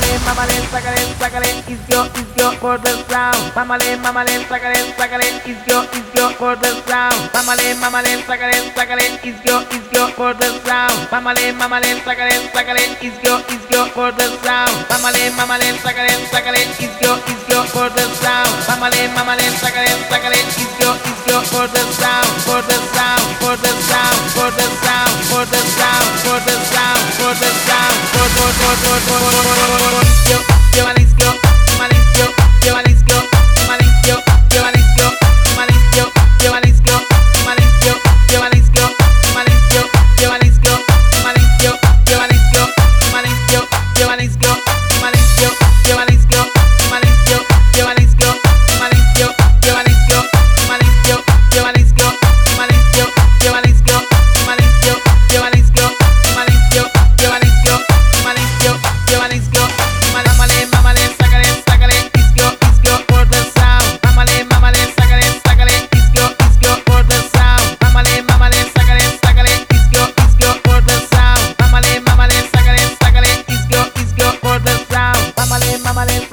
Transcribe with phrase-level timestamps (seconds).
[0.00, 3.54] mamale, sácale, sácale, isquio, isquio, for the sound.
[3.54, 7.30] Mamale, mamale, sácale, sácale, isquio, isquio, for the sound.
[7.32, 11.10] Mamale, mamale, sácale, sácale, isquio, isquio, for the sound.
[11.10, 14.74] Mamale, mamale, sácale, sácale, isquio, isquio, for the sound.
[14.90, 18.50] Mamale, mamale, sácale, sácale, isquio, isquio, for the sound.
[18.68, 24.18] Mamale, mamale, sácale, sácale, isquio, isquio, for the sound, for the sound, for the sound,
[24.34, 24.73] for the sound,
[28.82, 30.13] Por,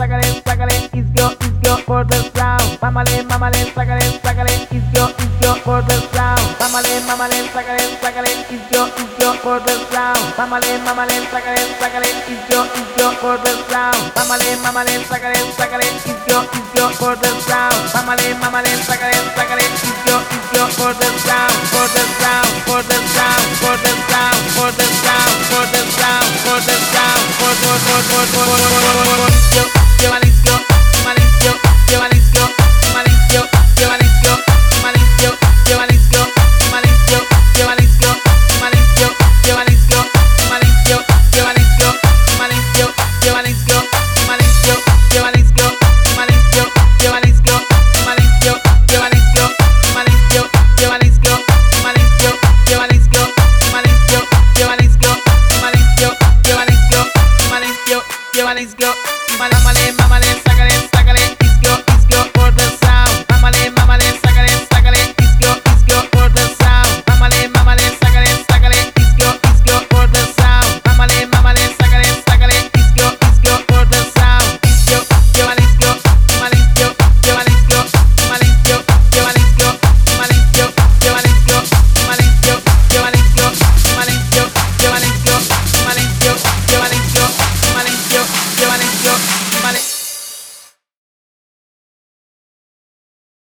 [0.02, 2.80] sácale, sácale, is yo, is yo for the sound.
[2.82, 6.42] Mámale, mámale, sácale, sácale, is yo, is yo for the sound.
[6.60, 10.18] Mámale, mámale, sácale, sácale, is yo, is yo for the sound.
[10.38, 14.02] Mámale, mámale, sácale, sácale, is yo, is yo for the sound.
[14.18, 17.78] Mámale, mámale, sácale, sácale, is yo, is yo for the sound.
[17.94, 22.41] Mámale, mámale, sácale, sácale, is yo, is yo for the sound, for the sound.